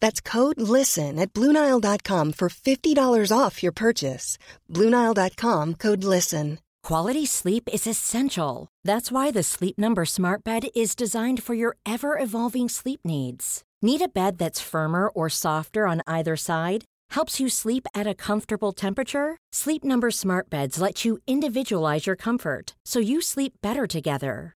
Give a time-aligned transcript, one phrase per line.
[0.00, 4.38] That's code LISTEN at Bluenile.com for $50 off your purchase.
[4.72, 6.58] Bluenile.com code LISTEN.
[6.82, 8.68] Quality sleep is essential.
[8.84, 13.64] That's why the Sleep Number Smart Bed is designed for your ever evolving sleep needs.
[13.82, 16.84] Need a bed that's firmer or softer on either side?
[17.10, 19.36] Helps you sleep at a comfortable temperature?
[19.52, 24.55] Sleep Number Smart Beds let you individualize your comfort so you sleep better together.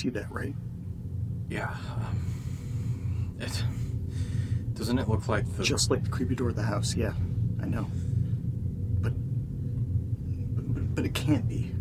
[0.00, 0.54] See that, right?
[1.50, 1.76] Yeah.
[1.96, 3.64] Um, it
[4.72, 7.12] doesn't it look like the Just like the creepy door of the house, yeah.
[7.62, 7.86] I know.
[9.02, 9.12] But.
[10.74, 11.72] But, but it can't be.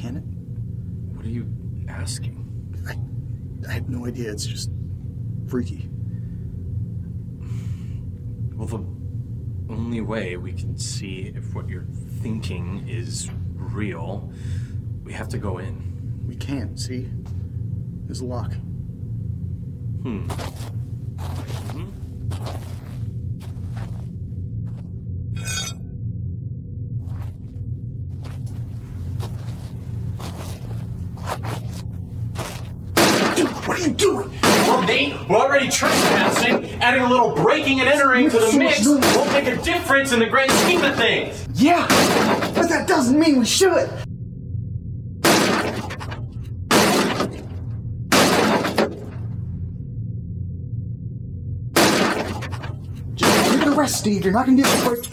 [0.00, 1.16] Can it?
[1.16, 1.46] What are you
[1.88, 2.38] asking?
[2.88, 2.96] I,
[3.68, 4.30] I have no idea.
[4.30, 4.70] It's just
[5.48, 5.88] freaky.
[8.54, 8.84] Well, the
[9.72, 11.88] only way we can see if what you're
[12.20, 14.32] thinking is real,
[15.02, 15.91] we have to go in.
[16.32, 17.10] We can't, see?
[18.06, 18.54] There's a lock.
[20.00, 20.26] Hmm.
[33.66, 34.30] What are you doing?
[34.42, 36.64] Well, Nate, we're already trespassing.
[36.80, 40.26] Adding a little breaking and entering to the mix won't make a difference in the
[40.26, 41.46] grand scheme of things.
[41.62, 41.86] Yeah!
[42.54, 43.90] But that doesn't mean we should!
[53.82, 54.24] Just take the rest, Steve.
[54.24, 55.08] You're not gonna get the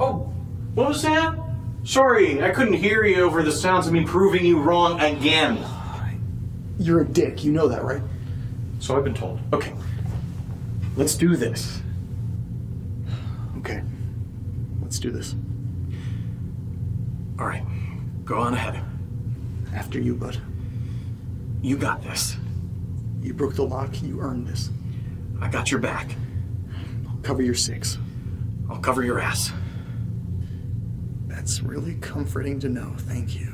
[0.00, 0.32] Oh,
[0.74, 1.36] what was that?
[1.82, 5.58] Sorry, I couldn't hear you over the sounds of me proving you wrong again.
[6.78, 7.42] You're a dick.
[7.42, 8.02] You know that, right?
[8.78, 9.40] So I've been told.
[9.52, 9.74] Okay,
[10.96, 11.80] let's do this.
[13.58, 13.82] Okay.
[14.80, 15.34] Let's do this.
[17.40, 17.64] All right,
[18.24, 18.80] go on ahead.
[19.74, 20.40] After you, bud.
[21.60, 22.36] You got this.
[23.20, 24.00] You broke the lock.
[24.00, 24.70] You earned this.
[25.40, 26.14] I got your back.
[27.28, 27.98] Cover your six.
[28.70, 29.52] I'll cover your ass.
[31.26, 32.94] That's really comforting to know.
[33.00, 33.52] Thank you.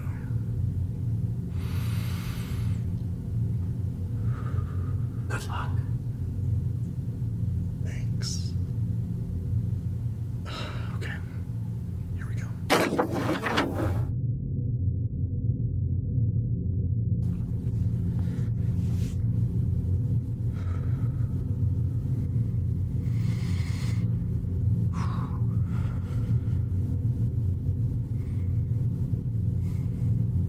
[5.29, 5.73] Good luck.
[7.85, 8.53] Thanks.
[10.95, 11.13] Okay.
[12.15, 12.49] Here we go.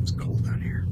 [0.08, 0.86] It's cold out here.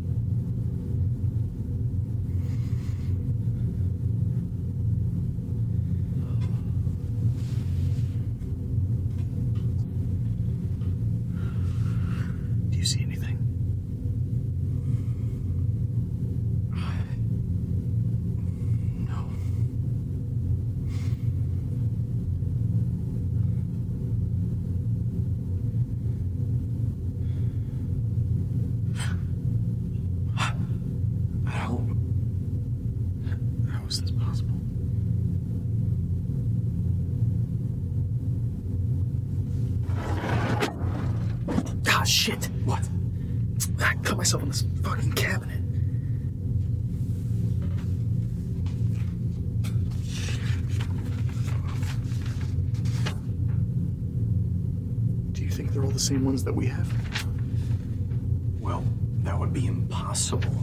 [42.23, 42.49] shit.
[42.63, 42.87] What?
[43.79, 45.59] I cut myself on this fucking cabinet.
[55.33, 56.89] Do you think they're all the same ones that we have?
[58.61, 58.85] Well,
[59.23, 60.55] that would be impossible.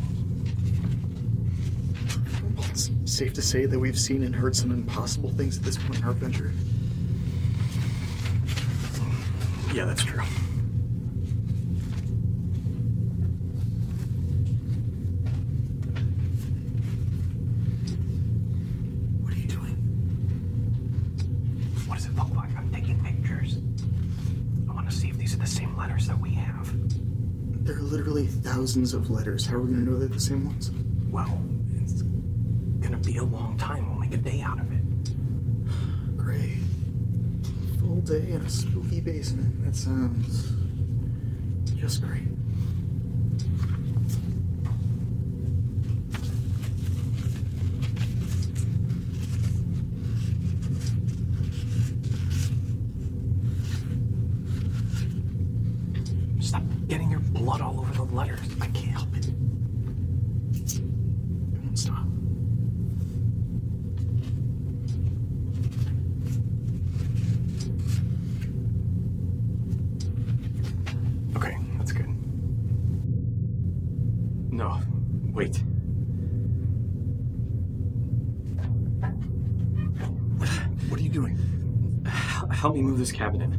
[2.56, 5.76] Well, it's safe to say that we've seen and heard some impossible things at this
[5.76, 6.50] point in our adventure.
[9.74, 10.22] Yeah, that's true.
[19.22, 19.76] What are you doing?
[21.86, 22.50] What does it look like?
[22.56, 23.58] I'm taking pictures.
[24.68, 26.68] I want to see if these are the same letters that we have.
[27.64, 29.46] There are literally thousands of letters.
[29.46, 30.72] How are we gonna know they're the same ones?
[31.08, 31.40] Well,
[31.80, 32.02] it's
[32.80, 33.88] gonna be a long time.
[33.88, 36.16] We'll make a day out of it.
[36.16, 36.58] Great.
[37.78, 39.64] Full day in a spooky basement.
[39.64, 40.52] That sounds
[41.76, 42.22] just great.
[56.40, 57.20] Stop getting your
[57.50, 58.38] blood all over the letters.
[58.60, 59.26] I can't help it.
[60.54, 60.80] It
[61.64, 62.06] won't stop.
[71.36, 72.06] Okay, that's good.
[74.52, 74.80] No,
[75.32, 75.56] wait.
[80.88, 81.36] What are you doing?
[82.52, 83.50] Help me move this cabinet.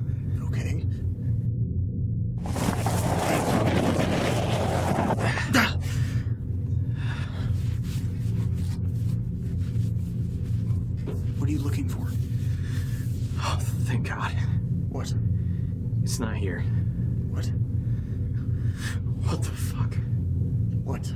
[13.92, 14.32] Thank God.
[14.88, 15.14] What?
[16.02, 16.62] It's not here.
[17.30, 17.46] What?
[19.26, 19.96] What the fuck?
[20.86, 21.12] What?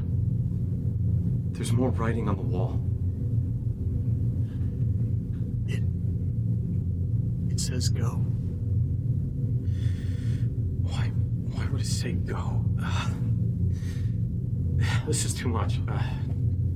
[1.53, 2.81] There's more writing on the wall.
[5.67, 5.83] It.
[7.53, 8.09] It says go.
[10.83, 11.11] Why?
[11.53, 12.65] Why would it say go?
[12.83, 13.09] Uh,
[15.07, 15.79] this is too much.
[15.87, 15.97] Uh,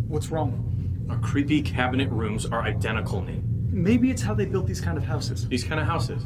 [0.08, 0.66] What's wrong?
[1.10, 3.49] our creepy cabinet rooms are identical, Nate.
[3.72, 5.48] Maybe it's how they built these kind of houses.
[5.48, 6.26] These kind of houses.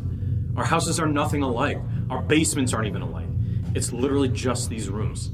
[0.55, 1.79] Our houses are nothing alike.
[2.09, 3.27] Our basements aren't even alike.
[3.75, 5.31] It's literally just these rooms.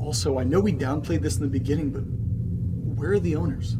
[0.00, 2.02] Also, I know we downplayed this in the beginning, but
[2.98, 3.76] where are the owners?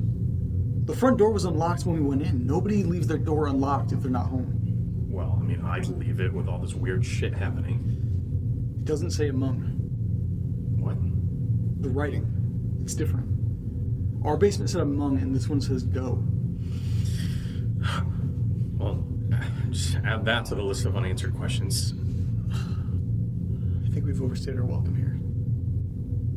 [0.85, 2.47] The front door was unlocked when we went in.
[2.47, 5.07] Nobody leaves their door unlocked if they're not home.
[5.11, 8.77] Well, I mean, I'd leave it with all this weird shit happening.
[8.79, 9.59] It doesn't say among.
[10.79, 10.97] What?
[11.83, 12.81] The writing.
[12.83, 13.27] It's different.
[14.25, 16.23] Our basement said among, and this one says go.
[18.79, 19.05] Well,
[19.79, 21.95] just add that to the list of unanswered questions.
[22.51, 25.17] I think we've overstayed our welcome here.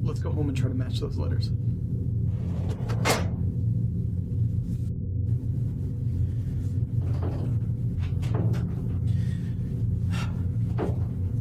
[0.03, 1.49] Let's go home and try to match those letters.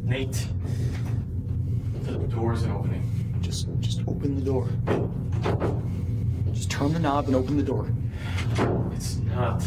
[0.03, 0.47] Nate,
[2.03, 3.37] the door isn't opening.
[3.41, 4.67] Just, just open the door.
[6.51, 7.87] Just turn the knob and open the door.
[8.93, 9.63] It's not.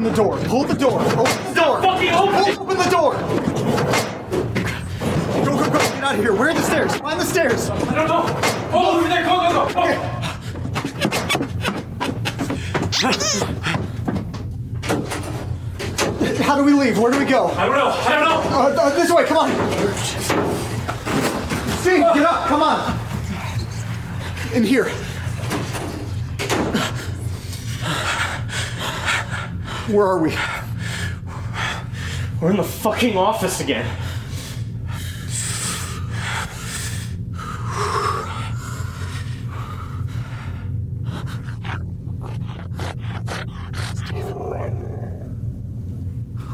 [0.00, 0.38] Open the door.
[0.46, 0.98] Hold the door.
[0.98, 1.82] Open the door.
[1.82, 2.58] Fucking open!
[2.58, 3.12] Open the door.
[5.44, 5.78] Go, go, go.
[5.78, 6.32] Get out of here.
[6.32, 6.96] Where are the stairs?
[6.96, 7.68] Find the stairs.
[7.68, 8.24] I don't know.
[8.72, 9.24] Oh, over there.
[9.24, 9.74] Go, go, go.
[9.74, 9.92] go.
[16.44, 16.98] How do we leave?
[16.98, 17.48] Where do we go?
[17.48, 17.90] I don't know.
[17.90, 18.40] I don't know.
[18.56, 19.26] Uh, uh, this way.
[19.26, 19.50] Come on.
[21.80, 22.48] Steve, get up.
[22.48, 22.98] Come on.
[24.54, 24.90] In here.
[29.90, 30.32] Where are we?
[32.40, 33.84] We're in the fucking office again.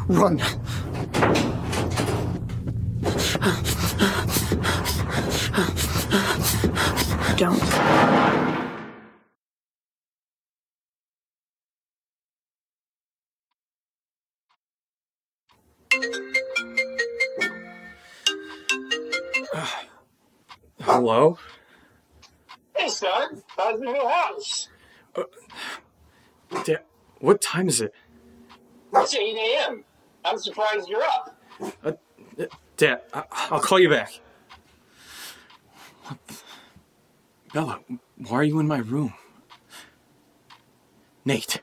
[0.09, 0.38] Run.
[7.37, 8.25] Don't.
[20.87, 21.37] Hello?
[22.76, 24.69] Hey, son, how's the new house?
[25.16, 25.25] Uh,
[26.62, 26.76] da-
[27.19, 27.93] what time is it?
[28.95, 29.85] It's 8 a.m.
[30.25, 31.37] I'm surprised you're up.
[31.83, 31.93] Uh,
[32.76, 34.21] Dad, I- I'll call you back.
[37.52, 37.81] Bella,
[38.16, 39.12] why are you in my room?
[41.25, 41.62] Nate.